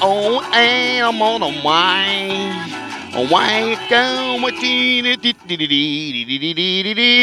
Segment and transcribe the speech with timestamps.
[0.00, 2.85] oh, I'm on a mind.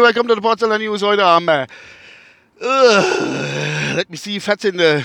[0.00, 1.66] Welcome to the Porzellan News heute am uh,
[3.96, 5.04] let me see, 14.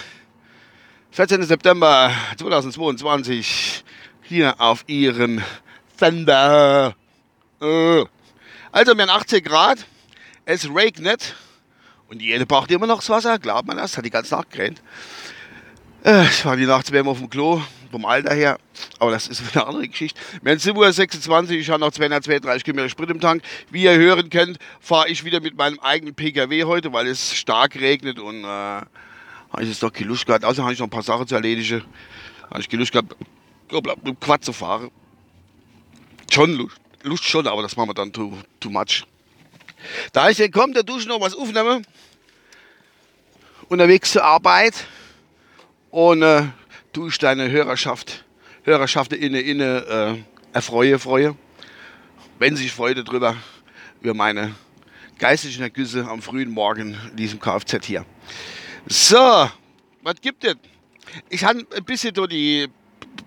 [1.11, 1.43] 14.
[1.43, 3.83] September 2022
[4.23, 5.41] hier auf Ihrem
[5.97, 6.95] Sender.
[7.61, 8.05] Uh.
[8.71, 9.85] Also, wir haben 18 Grad,
[10.45, 11.35] es regnet
[12.09, 14.81] und jede braucht immer noch das Wasser, glaubt man das, hat die ganze Nacht gerannt.
[16.05, 17.61] Uh, ich war die Nacht zweimal auf dem Klo,
[17.91, 18.59] vom Alter her.
[18.99, 20.19] Aber das ist eine andere Geschichte.
[20.41, 23.41] Wir haben 7.26 Uhr, ich habe noch 232 Kilometer Sprit im Tank.
[23.71, 27.75] Wie ihr hören könnt, fahre ich wieder mit meinem eigenen PKW heute, weil es stark
[27.75, 28.87] regnet und äh, habe
[29.61, 30.43] ich jetzt doch keine Lust gehabt.
[30.43, 31.83] Außerdem habe ich noch ein paar Sachen zu erledigen.
[32.49, 33.15] Habe ich keine Lust gehabt,
[34.03, 34.91] mit Quad zu fahren.
[36.31, 39.05] Schon Lust, Lust schon, aber das machen wir dann too, too much.
[40.11, 41.85] Da ich dann komme, da dusche noch was aufnehmen.
[43.69, 44.73] Unterwegs zur Arbeit.
[45.89, 46.43] Und äh,
[46.91, 48.25] du ich deine Hörerschaft,
[48.69, 51.35] Hörerschaft inne, inne äh, erfreue, freue.
[52.37, 53.35] Wenn sich Freude drüber,
[54.01, 54.55] über meine
[55.17, 58.05] geistigen Ergüsse am frühen Morgen in diesem Kfz hier.
[58.87, 59.49] So,
[60.01, 60.55] was gibt es?
[61.29, 62.67] Ich habe ein bisschen durch die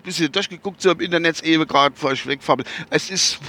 [0.03, 2.63] bisschen durchgeguckt so im Internet eben gerade, bevor ich wegfahre.
[2.89, 3.39] Es ist,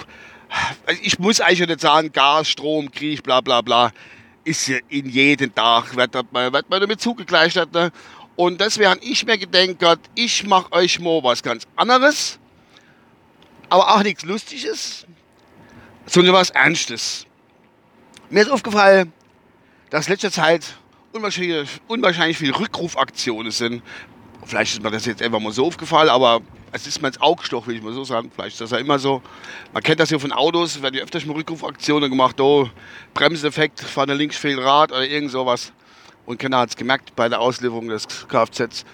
[1.03, 3.93] ich muss eigentlich nicht sagen, Gas, Strom, Krieg, bla bla bla,
[4.45, 7.57] ist ja in jedem Tag, wird, wird man damit zugegleicht.
[7.73, 7.91] Ne?
[8.37, 12.39] Und deswegen ich mir gedacht, ich mache euch mal was ganz anderes,
[13.69, 15.07] aber auch nichts Lustiges,
[16.07, 17.27] sondern was Ernstes.
[18.31, 19.13] Mir ist aufgefallen,
[19.91, 20.75] dass letzter Zeit
[21.13, 23.83] unwahrscheinlich, unwahrscheinlich viele Rückrufaktionen sind.
[24.45, 26.41] Vielleicht ist mir das jetzt einfach mal so aufgefallen, aber
[26.73, 28.33] es ist mir ins Auge gestochen, will ich mal so sagen.
[28.35, 29.23] Vielleicht ist das ja immer so.
[29.73, 32.69] Man kennt das ja von Autos, werden ja öfters mal Rückrufaktionen gemacht, oh,
[33.15, 35.73] Bremseffekt, vorne links fehlt Rad oder irgend sowas.
[36.27, 38.85] Und keiner hat es gemerkt bei der Auslieferung des Kfz.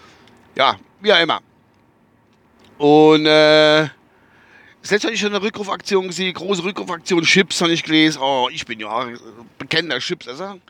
[0.56, 1.40] Ja, wie auch immer.
[2.78, 8.20] Und äh, letzte hatte ich schon eine Rückrufaktion gesehen, große Rückrufaktion, Chips habe ich gelesen.
[8.22, 9.08] Oh, ich bin ja
[9.58, 10.26] bekennender Chips.
[10.26, 10.60] Also.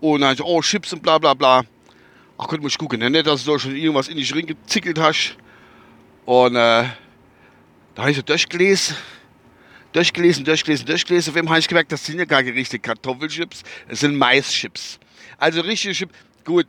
[0.00, 1.64] Und dann ich, oh, Chips und bla bla bla.
[2.36, 3.10] Ach Gott, muss ich gucken, ne?
[3.10, 5.36] nicht, dass du schon irgendwas in die Ring gezickelt hast.
[6.26, 6.84] Und äh,
[7.94, 8.96] da habe ich so durchgelesen,
[9.92, 11.30] durchgelesen, durchgelesen, durchgelesen.
[11.30, 14.98] Auf wem habe ich gemerkt, das sind ja gar nicht richtige Kartoffelchips, es sind Maischips.
[15.44, 16.66] Also richtige Chips, gut,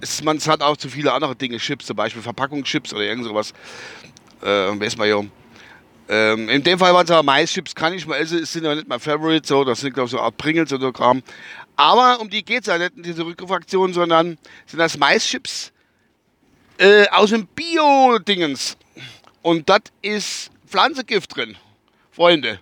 [0.00, 3.52] es, man hat auch zu viele andere Dinge, Chips, zum Beispiel Verpackungschips oder irgend sowas.
[4.42, 5.24] Äh, weiß man ja.
[6.08, 8.86] Ähm, in dem Fall waren es aber Maischips, kann ich mal essen, sind ja nicht
[8.86, 11.20] mein Favorite, so, das sind glaube ich so Art Pringles oder Kram.
[11.74, 15.72] Aber um die geht es ja nicht in diese Rückrufaktion, sondern sind das Maischips
[16.78, 18.76] äh, aus dem Bio-Dingens.
[19.42, 21.56] Und das ist Pflanzengift drin,
[22.12, 22.60] Freunde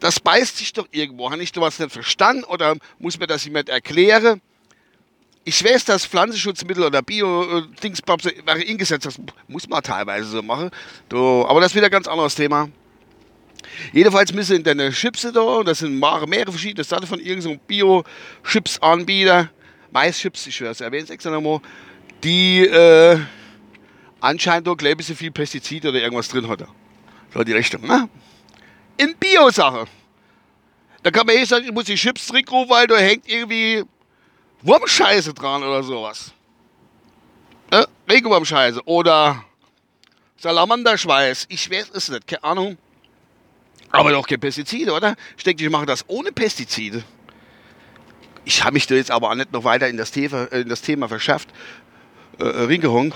[0.00, 1.30] das beißt sich doch irgendwo.
[1.30, 4.40] Habe ich da was nicht verstanden oder muss mir das jemand erklären?
[5.44, 9.18] Ich weiß, dass Pflanzenschutzmittel oder Bio-Dingsbabs wäre eingesetzt, das
[9.48, 10.70] muss man teilweise so machen.
[11.10, 12.68] aber das ist wieder ein ganz anderes Thema.
[13.92, 19.50] Jedenfalls müssen in deine Chips da, das sind mehrere verschiedene Sachen von irgendeinem Bio-Chips-Anbieter,
[19.92, 21.60] Mais-Chips, ich erwähnen es extra nochmal,
[22.22, 23.18] die äh,
[24.20, 26.64] anscheinend doch gleich ein bisschen viel Pestizid oder irgendwas drin hat.
[27.32, 28.08] So die Richtung, ne?
[29.00, 29.86] In Bio-Sache.
[31.02, 33.84] Da kann man eh sagen, ich muss die Chips zurückrufen, weil da hängt irgendwie
[34.62, 36.32] Wurmscheiße dran oder sowas.
[37.70, 39.42] Äh, Regenwurmscheiße oder
[40.36, 41.46] Salamanderschweiß.
[41.48, 42.78] Ich weiß es nicht, keine Ahnung.
[43.90, 45.16] Aber doch keine Pestizide, oder?
[45.36, 47.02] Ich denke, ich mache das ohne Pestizide.
[48.44, 50.82] Ich habe mich da jetzt aber auch nicht noch weiter in das Thema, in das
[50.82, 51.48] Thema verschafft.
[52.38, 53.14] Äh, äh Ringehung.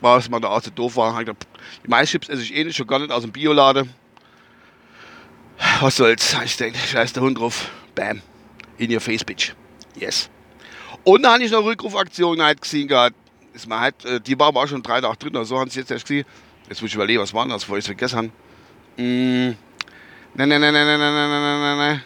[0.00, 1.22] War es mal da auch so doof war.
[1.24, 3.92] Die Maischips esse ich eh nicht, schon gar nicht aus dem Bioladen.
[5.80, 6.36] Was soll's?
[6.44, 7.70] Ich denke, scheiß der Hund drauf.
[7.94, 8.20] Bam.
[8.76, 9.54] In your face, bitch.
[9.96, 10.28] Yes.
[11.04, 13.16] Und dann habe ich noch Rückrufaktion halt gesehen gehabt.
[13.54, 15.80] Ist mal halt, die war aber auch schon drei Tage drin oder so, haben sie
[15.80, 16.26] jetzt erst gesehen.
[16.68, 18.28] Jetzt muss ich überlegen, was war das, bevor ich es vergessen habe.
[19.02, 19.56] Mm.
[20.34, 22.02] Nein, nein, nein, nein, nein, nein, nein, nein,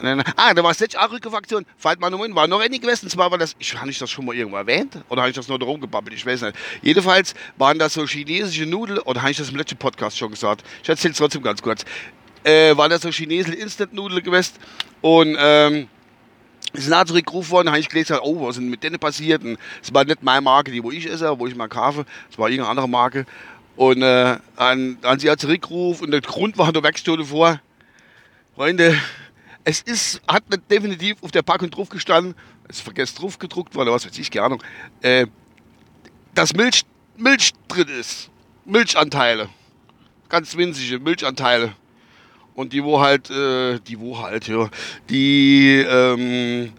[0.00, 0.34] nein, nein.
[0.36, 1.64] Ah, da war es letzte Rückrufaktion.
[1.76, 3.08] Fällt mal nur hin, war noch eine gewesen.
[3.08, 4.98] Zwar war das, ich, habe ich das schon mal irgendwo erwähnt?
[5.08, 6.14] Oder habe ich das nur da rumgebabbelt?
[6.14, 6.56] Ich weiß nicht.
[6.82, 10.64] Jedenfalls waren das so chinesische Nudeln, oder habe ich das im letzten Podcast schon gesagt?
[10.82, 11.84] Ich erzähle es trotzdem ganz kurz.
[12.44, 14.54] Äh, waren das so chinesische Instant-Nudeln gewesen.
[15.00, 15.88] Und, ähm,
[16.74, 19.42] sind halt zurückgerufen worden, habe ich gelesen, oh, was ist denn mit denen passiert?
[19.82, 22.04] Es war nicht meine Marke, die wo ich esse, wo ich mal kaufe.
[22.30, 23.26] Es war irgendeine andere Marke.
[23.76, 27.60] Und äh, dann, dann sie hat zurückgerufen und der Grund war, du wächst vor,
[28.54, 29.00] Freunde,
[29.64, 32.34] es ist, hat definitiv auf der Packung drauf gestanden,
[32.68, 34.62] es vergessen drauf gedruckt worden, was weiß ich, keine Ahnung,
[35.00, 35.26] äh,
[36.34, 36.82] dass Milch,
[37.16, 38.30] Milch drin ist.
[38.64, 39.48] Milchanteile.
[40.28, 41.72] Ganz winzige Milchanteile.
[42.58, 44.68] Und die, wo halt, äh, die, wo halt, ja,
[45.08, 46.72] die, ähm,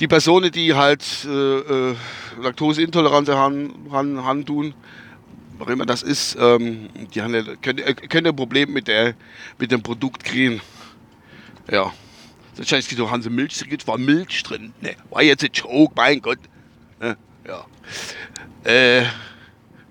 [0.00, 1.94] die Personen, die halt äh, äh,
[2.40, 4.72] Laktoseintoleranz haben, haben, haben tun,
[5.58, 9.14] was immer das ist, ähm, die haben, können, äh, können ein Problem mit, der,
[9.58, 10.62] mit dem Produkt kriegen.
[11.70, 11.92] Ja.
[12.56, 14.72] Wahrscheinlich gesagt, haben sie Milch drin, war Milch drin.
[14.80, 16.38] Ne, war jetzt ein Joke, mein Gott.
[16.98, 17.66] Ne, ja.
[18.64, 19.04] Äh,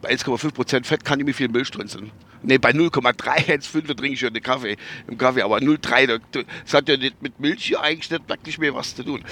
[0.02, 2.10] bei 1,5% Fett kann nicht mehr viel Milch drin sein.
[2.42, 4.78] Ne, bei 0,3, 1,5 trinke ich ja den Kaffee
[5.08, 8.74] im Kaffee, aber 0,3, das hat ja nicht mit Milch hier eigentlich nicht wirklich mehr
[8.74, 9.24] was zu tun.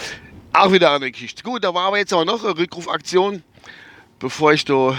[0.53, 1.43] Auch wieder eine Geschichte.
[1.43, 3.43] Gut, da war aber jetzt aber noch eine Rückrufaktion,
[4.19, 4.97] bevor ich da.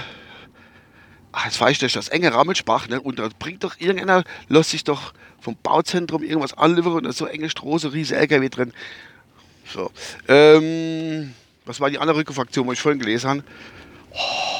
[1.33, 3.01] Ach, jetzt fahre ich durch das enge Rammelsbach, ne?
[3.01, 7.19] Und da bringt doch irgendeiner, lässt sich doch vom Bauzentrum irgendwas anliefern und da ist
[7.19, 8.73] so enge Straße, riesige LKW drin.
[9.67, 9.91] So.
[10.27, 11.35] Ähm,
[11.67, 13.45] was war die andere Rückrufaktion, wo ich vorhin gelesen habe?
[14.13, 14.59] Oh.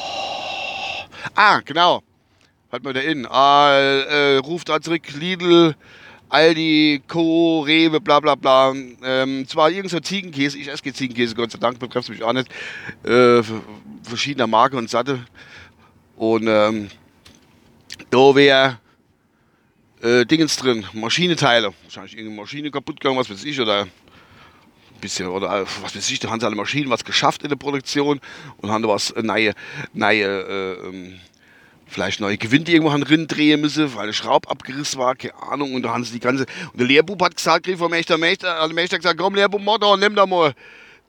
[1.35, 2.03] Ah, genau.
[2.71, 3.25] Halt mal da in.
[3.25, 5.75] Ah, äh, ruft da zurück Lidl,
[6.29, 8.73] Aldi, Co, Rewe, bla bla bla.
[9.03, 12.47] Ähm, zwar irgend so Ziegenkäse, ich esse Ziegenkäse, Gott sei Dank, betrifft mich auch nicht.
[13.03, 13.41] Äh,
[14.03, 15.25] verschiedener Marke und Satte.
[16.15, 16.89] Und ähm,
[18.11, 18.77] da wäre
[20.03, 21.73] äh, Dingens drin, Maschinenteile.
[21.83, 23.87] Wahrscheinlich irgendeine Maschine kaputt gegangen, was weiß ich, oder
[24.99, 28.19] bisschen, oder was weiß ich, da haben sie alle Maschinen was geschafft in der Produktion
[28.57, 29.53] und haben da was äh, neue,
[29.93, 31.19] neue, äh, ähm,
[31.89, 35.83] vielleicht neue Gewinde irgendwo drin drehen müssen, weil der Schraub abgerissen war, keine Ahnung, und
[35.83, 38.73] da haben sie die ganze, und der Lehrbub hat gesagt, krieg vom Mächter, Mächter, also
[38.73, 40.53] Mächter gesagt, komm Lehrbub, mach da, nimm da mal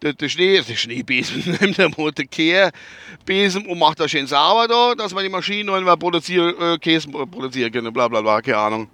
[0.03, 4.67] der, der Schnee, der Schneebesen, nimm da mal den Kehrbesen und macht da schön sauber
[4.69, 8.59] da, dass man die Maschinen, wir produzieren, äh, Käse produzieren können, bla bla bla, keine
[8.59, 8.89] Ahnung.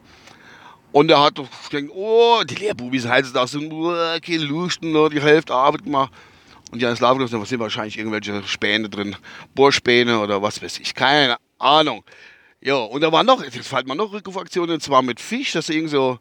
[0.93, 3.95] Und er hat gedacht, oh, die Lehrbubis heißen das, so, oh,
[4.25, 6.13] keine Lust, die Hälfte Arbeit gemacht.
[6.73, 9.15] Und die haben Slaven gesagt, da sind wahrscheinlich irgendwelche Späne drin,
[9.55, 12.05] Bohrspäne oder was weiß ich, keine Ahnung.
[12.61, 15.69] Ja, und da war noch, jetzt fällt mir noch Rückrufaktionen, und zwar mit Fisch, das
[15.69, 16.19] ist irgendwie so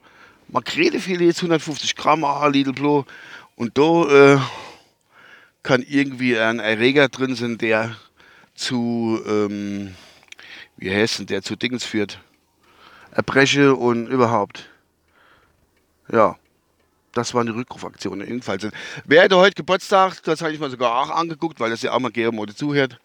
[0.48, 3.06] Makrelefilet, 150 Gramm, ah, Lidl Blue.
[3.56, 4.40] Und da äh,
[5.64, 7.96] kann irgendwie ein Erreger drin sein, der
[8.54, 9.96] zu, ähm,
[10.78, 12.20] wie heißt denn, der zu Dingens führt.
[13.12, 14.70] Erbreche und überhaupt.
[16.12, 16.38] Ja,
[17.14, 18.68] das waren die Rückrufaktionen ebenfalls.
[19.06, 20.22] Wer hätte heute Geburtstag?
[20.24, 23.00] Das habe ich mal sogar auch angeguckt, weil das ja auch mal Gero zuhört.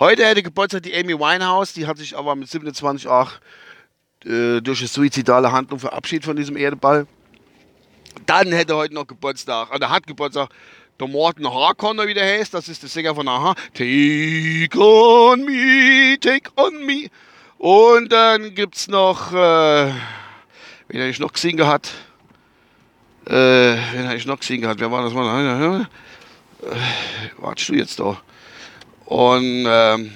[0.00, 3.32] Heute hätte Geburtstag die Amy Winehouse, die hat sich aber mit 27 auch
[4.24, 7.08] äh, durch eine suizidale Handlung verabschiedet von diesem Erdeball.
[8.24, 10.50] Dann hätte heute noch Geburtstag, oder hat Geburtstag
[11.00, 13.56] der Morten Harkonner, wie der heißt, das ist der Sänger von Aha.
[13.74, 17.08] Take on me, take on me.
[17.58, 19.92] Und dann gibt es noch, äh,
[20.86, 21.90] wen habe ich noch gesehen gehabt?
[23.26, 24.78] Äh, wen habe ich noch gesehen gehabt?
[24.78, 25.88] Wer war das mal?
[26.62, 28.16] Äh, wartest du jetzt da?
[29.08, 30.12] Und, ähm,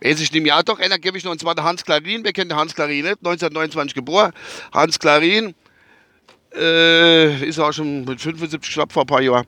[0.00, 2.24] weiß ich nicht mehr, doch, einer gebe ich noch, und zwar der Hans Klarin.
[2.24, 3.18] Wer kennt den Hans Klarin nicht?
[3.18, 4.32] 1929 geboren.
[4.72, 5.54] Hans Klarin
[6.54, 9.44] äh, ist auch schon mit 75 knapp vor ein paar Jahren.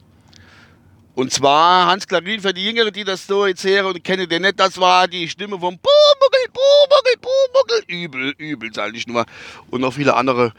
[1.15, 4.43] Und zwar Hans Klarin, für die Jüngeren, die das so jetzt hören und kennen den
[4.43, 7.85] nicht, das war die Stimme vom Pumuckel, Pumuckel, Pumuckel.
[7.87, 9.25] Übel, übel, sage ich nur.
[9.71, 10.53] Und noch viele andere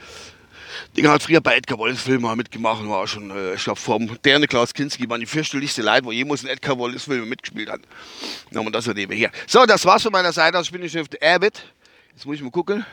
[0.95, 3.99] Dinge hat früher bei Edgar Wallace Filmen mitgemacht und war schon, äh, ich glaube, vor
[3.99, 7.81] moderne Klaus Kinski waren die fürchterlichste Leute, wo jemals in Edgar Wallace Filmen mitgespielt hat.
[8.51, 9.31] Na, und das so nebenher.
[9.47, 10.57] So, das war's von meiner Seite.
[10.57, 11.63] Also ich bin ich auf der Airbit.
[12.13, 12.85] Jetzt muss ich mal gucken.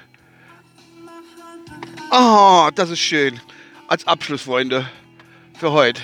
[2.10, 3.40] Oh, das ist schön.
[3.86, 4.88] Als Abschluss, Freunde,
[5.58, 6.00] für heute.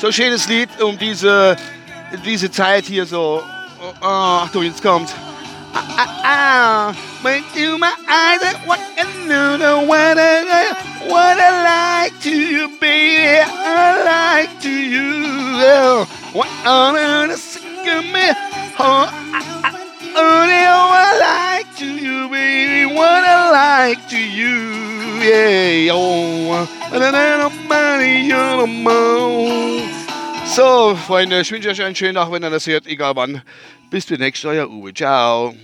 [0.00, 1.56] So schönes Lied um diese,
[2.24, 3.42] diese Zeit hier so.
[4.02, 4.82] Oh, Achtung, jetzt
[5.72, 6.96] kommt.
[7.22, 10.74] When to my eyes, what I know, what I,
[11.06, 16.06] what I like to you, baby, I like to you.
[16.32, 18.30] What on sick of me,
[18.78, 19.42] oh, I,
[20.16, 20.46] oh,
[20.92, 26.66] I like to you, baby, what I like to you yeah, oh.
[30.46, 33.42] So, Freunde, ich wünsche euch einen schönen Tag, wenn ihr das hört, egal wann.
[33.90, 34.94] Bis zum nächsten euer Uwe.
[34.94, 35.54] Ciao.